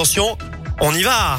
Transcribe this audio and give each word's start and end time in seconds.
Attention, 0.00 0.38
on 0.80 0.92
y 0.96 1.02
va 1.02 1.36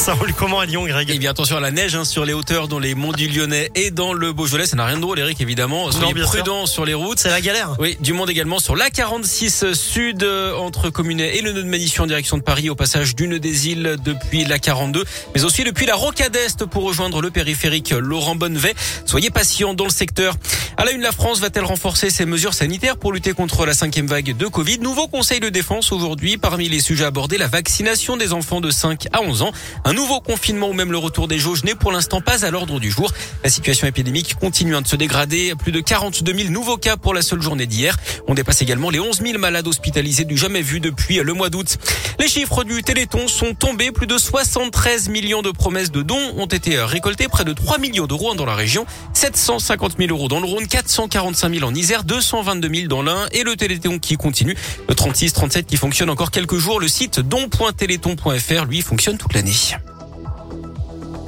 ça 0.00 0.14
roule 0.14 0.32
comment 0.32 0.60
à 0.60 0.64
Lyon, 0.64 0.86
Greg 0.86 1.10
Eh 1.12 1.18
bien, 1.18 1.30
attention 1.30 1.58
à 1.58 1.60
la 1.60 1.70
neige 1.70 1.94
hein, 1.94 2.06
sur 2.06 2.24
les 2.24 2.32
hauteurs 2.32 2.68
dans 2.68 2.78
les 2.78 2.94
monts 2.94 3.12
du 3.12 3.28
Lyonnais 3.28 3.70
et 3.74 3.90
dans 3.90 4.14
le 4.14 4.32
Beaujolais. 4.32 4.64
Ça 4.64 4.74
n'a 4.74 4.86
rien 4.86 4.96
de 4.96 5.02
drôle, 5.02 5.18
Eric, 5.18 5.42
évidemment. 5.42 5.92
Soyez 5.92 6.14
prudents 6.14 6.64
sur 6.64 6.86
les 6.86 6.94
routes. 6.94 7.18
C'est 7.18 7.28
la 7.28 7.42
galère. 7.42 7.76
Oui, 7.78 7.98
du 8.00 8.14
monde 8.14 8.30
également 8.30 8.60
sur 8.60 8.76
la 8.76 8.88
46 8.88 9.74
sud 9.74 10.22
euh, 10.22 10.56
entre 10.56 10.88
Communet 10.88 11.36
et 11.36 11.42
le 11.42 11.52
nœud 11.52 11.62
de 11.62 11.68
Manition 11.68 12.04
en 12.04 12.06
direction 12.06 12.38
de 12.38 12.42
Paris 12.42 12.70
au 12.70 12.74
passage 12.74 13.14
d'une 13.14 13.38
des 13.38 13.68
îles 13.68 13.98
depuis 14.02 14.46
la 14.46 14.58
42, 14.58 15.04
mais 15.34 15.44
aussi 15.44 15.64
depuis 15.64 15.84
la 15.84 15.96
Rocade 15.96 16.34
Est 16.34 16.64
pour 16.64 16.84
rejoindre 16.84 17.20
le 17.20 17.30
périphérique 17.30 17.90
Laurent 17.90 18.36
Bonnevet. 18.36 18.74
Soyez 19.04 19.28
patients 19.28 19.74
dans 19.74 19.84
le 19.84 19.90
secteur. 19.90 20.34
À 20.78 20.86
la 20.86 20.92
une, 20.92 21.02
la 21.02 21.12
France 21.12 21.40
va-t-elle 21.40 21.66
renforcer 21.66 22.08
ses 22.08 22.24
mesures 22.24 22.54
sanitaires 22.54 22.96
pour 22.96 23.12
lutter 23.12 23.34
contre 23.34 23.66
la 23.66 23.74
cinquième 23.74 24.06
vague 24.06 24.34
de 24.34 24.46
Covid? 24.46 24.78
Nouveau 24.78 25.08
conseil 25.08 25.40
de 25.40 25.50
défense 25.50 25.92
aujourd'hui. 25.92 26.38
Parmi 26.38 26.70
les 26.70 26.80
sujets 26.80 27.04
abordés, 27.04 27.36
la 27.36 27.48
vaccination 27.48 28.16
des 28.16 28.32
enfants 28.32 28.62
de 28.62 28.70
5 28.70 29.08
à 29.12 29.20
11 29.20 29.42
ans. 29.42 29.52
Un 29.84 29.89
nouveau 29.92 30.20
confinement 30.20 30.68
ou 30.68 30.72
même 30.72 30.92
le 30.92 30.98
retour 30.98 31.28
des 31.28 31.38
jauges 31.38 31.64
n'est 31.64 31.74
pour 31.74 31.92
l'instant 31.92 32.20
pas 32.20 32.44
à 32.44 32.50
l'ordre 32.50 32.80
du 32.80 32.90
jour. 32.90 33.12
La 33.42 33.50
situation 33.50 33.86
épidémique 33.86 34.34
continue 34.34 34.80
de 34.80 34.86
se 34.86 34.96
dégrader. 34.96 35.54
Plus 35.58 35.72
de 35.72 35.80
42 35.80 36.34
000 36.34 36.50
nouveaux 36.50 36.76
cas 36.76 36.96
pour 36.96 37.14
la 37.14 37.22
seule 37.22 37.42
journée 37.42 37.66
d'hier. 37.66 37.96
On 38.28 38.34
dépasse 38.34 38.62
également 38.62 38.90
les 38.90 39.00
11 39.00 39.20
000 39.20 39.38
malades 39.38 39.66
hospitalisés 39.66 40.24
du 40.24 40.36
jamais 40.36 40.62
vu 40.62 40.80
depuis 40.80 41.16
le 41.18 41.32
mois 41.32 41.50
d'août. 41.50 41.78
Les 42.18 42.28
chiffres 42.28 42.64
du 42.64 42.82
Téléthon 42.82 43.28
sont 43.28 43.54
tombés. 43.54 43.90
Plus 43.90 44.06
de 44.06 44.18
73 44.18 45.08
millions 45.08 45.42
de 45.42 45.50
promesses 45.50 45.90
de 45.90 46.02
dons 46.02 46.34
ont 46.36 46.46
été 46.46 46.78
récoltées. 46.78 47.28
Près 47.28 47.44
de 47.44 47.52
3 47.52 47.78
millions 47.78 48.06
d'euros 48.06 48.34
dans 48.34 48.46
la 48.46 48.54
région. 48.54 48.86
750 49.14 49.96
000 49.98 50.10
euros 50.10 50.28
dans 50.28 50.40
le 50.40 50.46
Rhône. 50.46 50.66
445 50.66 51.54
000 51.54 51.66
en 51.66 51.74
Isère, 51.74 52.04
222 52.04 52.74
000 52.74 52.88
dans 52.88 53.02
l'Ain 53.02 53.26
et 53.32 53.42
le 53.42 53.56
Téléthon 53.56 53.98
qui 53.98 54.16
continue. 54.16 54.56
Le 54.88 54.94
36-37 54.94 55.64
qui 55.64 55.76
fonctionne 55.76 56.10
encore 56.10 56.30
quelques 56.30 56.58
jours. 56.58 56.80
Le 56.80 56.88
site 56.88 57.20
don.téléthon.fr, 57.20 58.64
lui, 58.66 58.82
fonctionne 58.82 59.18
toute 59.18 59.34
l'année. 59.34 59.50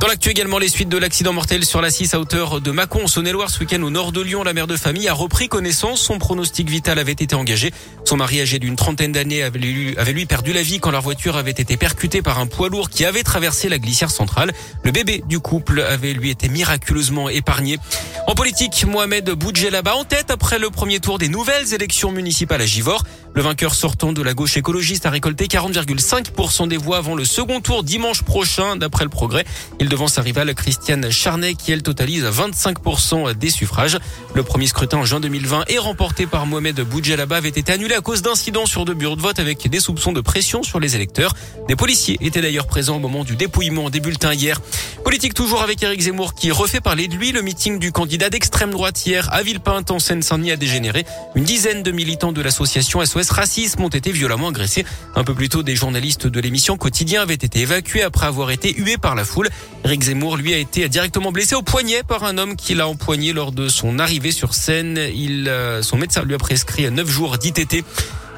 Dans 0.00 0.06
l'actu 0.06 0.30
également, 0.30 0.58
les 0.58 0.70
suites 0.70 0.88
de 0.88 0.96
l'accident 0.96 1.34
mortel 1.34 1.62
sur 1.62 1.82
la 1.82 1.90
6 1.90 2.14
à 2.14 2.20
hauteur 2.20 2.62
de 2.62 2.70
Mâcon, 2.70 3.06
Saône-et-Loire, 3.06 3.50
ce 3.50 3.60
week-end 3.60 3.82
au 3.82 3.90
nord 3.90 4.12
de 4.12 4.22
Lyon. 4.22 4.42
La 4.42 4.54
mère 4.54 4.66
de 4.66 4.78
famille 4.78 5.06
a 5.08 5.12
repris 5.12 5.48
connaissance. 5.48 6.00
Son 6.00 6.18
pronostic 6.18 6.70
vital 6.70 6.98
avait 6.98 7.12
été 7.12 7.34
engagé. 7.34 7.70
Son 8.06 8.16
mari 8.16 8.40
âgé 8.40 8.58
d'une 8.58 8.76
trentaine 8.76 9.12
d'années 9.12 9.42
avait 9.42 9.58
lui, 9.58 9.94
avait 9.98 10.14
lui 10.14 10.24
perdu 10.24 10.54
la 10.54 10.62
vie 10.62 10.80
quand 10.80 10.90
leur 10.90 11.02
voiture 11.02 11.36
avait 11.36 11.50
été 11.50 11.76
percutée 11.76 12.22
par 12.22 12.38
un 12.38 12.46
poids 12.46 12.70
lourd 12.70 12.88
qui 12.88 13.04
avait 13.04 13.22
traversé 13.22 13.68
la 13.68 13.78
glissière 13.78 14.10
centrale. 14.10 14.54
Le 14.84 14.90
bébé 14.90 15.22
du 15.28 15.38
couple 15.38 15.82
avait 15.82 16.14
lui 16.14 16.30
été 16.30 16.48
miraculeusement 16.48 17.28
épargné. 17.28 17.78
En 18.26 18.34
politique, 18.34 18.86
Mohamed 18.86 19.28
Boudjelaba 19.30 19.94
en 19.96 20.04
tête 20.04 20.30
après 20.30 20.58
le 20.58 20.70
premier 20.70 21.00
tour 21.00 21.18
des 21.18 21.28
nouvelles 21.28 21.74
élections 21.74 22.10
municipales 22.10 22.62
à 22.62 22.66
Givor. 22.66 23.04
Le 23.40 23.44
vainqueur 23.44 23.74
sortant 23.74 24.12
de 24.12 24.20
la 24.20 24.34
gauche 24.34 24.58
écologiste 24.58 25.06
a 25.06 25.10
récolté 25.10 25.46
40,5% 25.46 26.68
des 26.68 26.76
voix 26.76 26.98
avant 26.98 27.14
le 27.14 27.24
second 27.24 27.62
tour 27.62 27.84
dimanche 27.84 28.20
prochain, 28.20 28.76
d'après 28.76 29.04
le 29.04 29.08
progrès. 29.08 29.46
Il 29.78 29.88
devant 29.88 30.08
sa 30.08 30.20
rivale 30.20 30.54
Christiane 30.54 31.10
Charnet, 31.10 31.54
qui 31.54 31.72
elle 31.72 31.82
totalise 31.82 32.22
25% 32.22 33.32
des 33.32 33.48
suffrages. 33.48 33.96
Le 34.34 34.42
premier 34.42 34.66
scrutin 34.66 34.98
en 34.98 35.04
juin 35.06 35.20
2020 35.20 35.64
est 35.68 35.78
remporté 35.78 36.26
par 36.26 36.44
Mohamed 36.44 36.82
Boudjelaba 36.82 37.36
avait 37.36 37.48
été 37.48 37.72
annulé 37.72 37.94
à 37.94 38.02
cause 38.02 38.20
d'incidents 38.20 38.66
sur 38.66 38.84
deux 38.84 38.92
bureaux 38.92 39.16
de 39.16 39.22
vote 39.22 39.38
avec 39.38 39.66
des 39.66 39.80
soupçons 39.80 40.12
de 40.12 40.20
pression 40.20 40.62
sur 40.62 40.78
les 40.78 40.94
électeurs. 40.94 41.34
Des 41.66 41.76
policiers 41.76 42.18
étaient 42.20 42.42
d'ailleurs 42.42 42.66
présents 42.66 42.96
au 42.96 43.00
moment 43.00 43.24
du 43.24 43.36
dépouillement 43.36 43.88
des 43.88 44.00
bulletins 44.00 44.34
hier. 44.34 44.60
Politique 45.02 45.32
toujours 45.32 45.62
avec 45.62 45.82
Éric 45.82 46.02
Zemmour 46.02 46.34
qui 46.34 46.50
refait 46.50 46.82
parler 46.82 47.08
de 47.08 47.14
lui. 47.14 47.32
Le 47.32 47.40
meeting 47.40 47.78
du 47.78 47.90
candidat 47.90 48.28
d'extrême 48.28 48.70
droite 48.70 49.06
hier 49.06 49.32
à 49.32 49.42
Villepinte 49.42 49.90
en 49.90 49.98
Seine-Saint-Denis 49.98 50.52
a 50.52 50.56
dégénéré. 50.56 51.06
Une 51.34 51.44
dizaine 51.44 51.82
de 51.82 51.90
militants 51.90 52.32
de 52.32 52.42
l'association 52.42 53.02
SOS 53.02 53.29
Racisme 53.30 53.82
ont 53.84 53.88
été 53.88 54.12
violemment 54.12 54.48
agressés. 54.48 54.84
Un 55.14 55.24
peu 55.24 55.34
plus 55.34 55.48
tôt, 55.48 55.62
des 55.62 55.76
journalistes 55.76 56.26
de 56.26 56.40
l'émission 56.40 56.76
Quotidien 56.76 57.22
avaient 57.22 57.34
été 57.34 57.60
évacués 57.60 58.02
après 58.02 58.26
avoir 58.26 58.50
été 58.50 58.74
hués 58.74 58.98
par 58.98 59.14
la 59.14 59.24
foule. 59.24 59.48
Éric 59.84 60.02
Zemmour, 60.02 60.36
lui, 60.36 60.52
a 60.52 60.58
été 60.58 60.88
directement 60.88 61.32
blessé 61.32 61.54
au 61.54 61.62
poignet 61.62 62.02
par 62.02 62.24
un 62.24 62.38
homme 62.38 62.56
qui 62.56 62.74
l'a 62.74 62.88
empoigné 62.88 63.32
lors 63.32 63.52
de 63.52 63.68
son 63.68 63.98
arrivée 63.98 64.32
sur 64.32 64.54
scène. 64.54 64.98
Euh, 64.98 65.82
son 65.82 65.96
médecin 65.96 66.22
lui 66.22 66.34
a 66.34 66.38
prescrit 66.38 66.90
9 66.90 67.08
jours 67.08 67.38
d'ITT. 67.38 67.84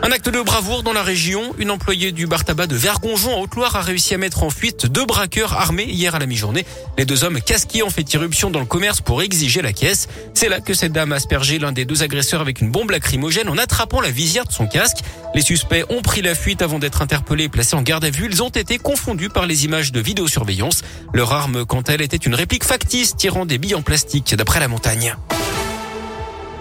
Un 0.04 0.10
acte 0.10 0.28
de 0.28 0.42
bravoure 0.42 0.82
dans 0.82 0.92
la 0.92 1.04
région. 1.04 1.54
Une 1.58 1.70
employée 1.70 2.10
du 2.10 2.26
bar 2.26 2.44
tabac 2.44 2.66
de 2.66 2.74
Vergonjon 2.74 3.36
en 3.36 3.40
Haute-Loire 3.40 3.76
a 3.76 3.82
réussi 3.82 4.14
à 4.14 4.18
mettre 4.18 4.42
en 4.42 4.50
fuite 4.50 4.86
deux 4.86 5.06
braqueurs 5.06 5.52
armés 5.52 5.84
hier 5.84 6.16
à 6.16 6.18
la 6.18 6.26
mi-journée. 6.26 6.66
Les 6.98 7.04
deux 7.04 7.22
hommes 7.22 7.40
casqués 7.40 7.84
ont 7.84 7.90
fait 7.90 8.12
irruption 8.12 8.50
dans 8.50 8.58
le 8.58 8.66
commerce 8.66 9.00
pour 9.00 9.22
exiger 9.22 9.62
la 9.62 9.72
caisse. 9.72 10.08
C'est 10.34 10.48
là 10.48 10.58
que 10.58 10.74
cette 10.74 10.90
dame 10.90 11.12
a 11.12 11.16
aspergé 11.16 11.60
l'un 11.60 11.70
des 11.70 11.84
deux 11.84 12.02
agresseurs 12.02 12.40
avec 12.40 12.60
une 12.60 12.72
bombe 12.72 12.90
lacrymogène 12.90 13.48
en 13.48 13.56
attrapant 13.58 14.00
la 14.00 14.10
visière 14.10 14.44
de 14.44 14.52
son 14.52 14.66
casque. 14.66 14.98
Les 15.36 15.42
suspects 15.42 15.84
ont 15.88 16.02
pris 16.02 16.20
la 16.20 16.34
fuite 16.34 16.62
avant 16.62 16.80
d'être 16.80 17.00
interpellés 17.00 17.44
et 17.44 17.48
placés 17.48 17.76
en 17.76 17.82
garde 17.82 18.04
à 18.04 18.10
vue. 18.10 18.26
Ils 18.28 18.42
ont 18.42 18.48
été 18.48 18.78
confondus 18.78 19.28
par 19.28 19.46
les 19.46 19.66
images 19.66 19.92
de 19.92 20.00
vidéosurveillance. 20.00 20.82
Leur 21.14 21.32
arme, 21.32 21.64
quant 21.64 21.82
à 21.82 21.92
elle, 21.92 22.02
était 22.02 22.16
une 22.16 22.34
réplique 22.34 22.64
factice 22.64 23.14
tirant 23.14 23.46
des 23.46 23.58
billes 23.58 23.76
en 23.76 23.82
plastique 23.82 24.34
d'après 24.34 24.58
la 24.58 24.66
montagne. 24.66 25.14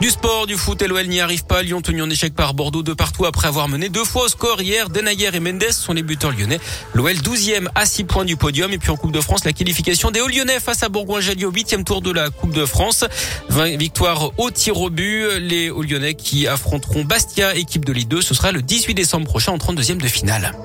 Du 0.02 0.10
sport, 0.10 0.48
du 0.48 0.56
foot, 0.56 0.82
l'OL 0.82 1.06
n'y 1.06 1.20
arrive 1.20 1.46
pas. 1.46 1.62
Lyon 1.62 1.84
tenu 1.84 2.02
en 2.02 2.10
échec 2.10 2.34
par 2.34 2.56
Bordeaux 2.56 2.82
de 2.82 2.92
partout 2.92 3.28
après 3.28 3.48
avoir 3.48 3.68
mené 3.68 3.88
deux 3.88 4.04
fois 4.04 4.24
au 4.24 4.28
score 4.30 4.60
hier. 4.60 4.90
Denayer 4.90 5.30
et 5.32 5.40
Mendes 5.40 5.72
sont 5.72 5.94
les 5.94 6.02
buteurs 6.02 6.32
lyonnais. 6.32 6.60
L'OL 6.96 7.14
12e 7.14 7.68
à 7.76 7.86
6 7.86 8.06
points 8.06 8.26
du 8.26 8.36
podium. 8.36 8.74
Et 8.74 8.80
puis 8.80 8.90
en 8.90 8.98
Coupe 8.98 9.12
de 9.12 9.22
France, 9.22 9.46
la 9.46 9.54
qualification 9.54 10.10
des 10.10 10.20
Hauts-Lyonnais 10.20 10.60
face 10.60 10.82
à 10.82 10.90
Bourgoin-Jallieu 10.90 11.46
au 11.46 11.52
8e 11.52 11.84
tour 11.84 12.02
de 12.02 12.10
la 12.10 12.32
Coupe 12.32 12.52
de 12.52 12.66
France. 12.66 13.06
20 13.50 13.78
victoires 13.78 14.32
au 14.40 14.50
tir 14.50 14.82
au 14.82 14.90
but. 14.90 15.38
Les 15.40 15.70
Hauts-Lyonnais 15.70 16.16
qui 16.16 16.48
affronteront 16.48 17.04
Bastia, 17.04 17.54
équipe 17.54 17.86
de 17.86 17.94
Ligue 17.94 18.08
2. 18.08 18.24
Ce 18.24 18.34
sera 18.34 18.52
le 18.52 18.64
18 18.64 18.96
décembre 18.96 19.28
prochain 19.28 19.52
en 19.52 19.58
32e 19.58 19.98
de 19.98 20.08
finale. 20.08 20.56